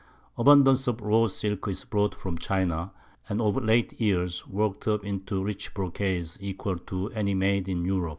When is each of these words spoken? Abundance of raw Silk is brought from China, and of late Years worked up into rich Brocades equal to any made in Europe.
Abundance 0.35 0.87
of 0.87 0.99
raw 0.99 1.27
Silk 1.27 1.67
is 1.67 1.85
brought 1.85 2.15
from 2.15 2.35
China, 2.35 2.91
and 3.29 3.39
of 3.39 3.63
late 3.63 4.01
Years 4.01 4.47
worked 4.47 4.87
up 4.87 5.05
into 5.05 5.43
rich 5.43 5.75
Brocades 5.75 6.39
equal 6.41 6.79
to 6.87 7.11
any 7.11 7.35
made 7.35 7.67
in 7.69 7.85
Europe. 7.85 8.09